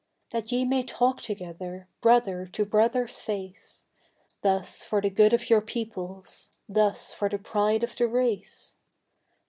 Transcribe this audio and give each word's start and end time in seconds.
That 0.31 0.51
ye 0.51 0.65
may 0.65 0.81
talk 0.81 1.21
together, 1.21 1.87
brother 2.01 2.47
to 2.53 2.65
brother's 2.65 3.19
face 3.19 3.85
Thus 4.41 4.83
for 4.83 4.99
the 4.99 5.11
good 5.11 5.31
of 5.31 5.47
your 5.47 5.61
peoples 5.61 6.49
thus 6.67 7.13
for 7.13 7.29
the 7.29 7.37
Pride 7.37 7.83
of 7.83 7.95
the 7.95 8.07
Race. 8.07 8.77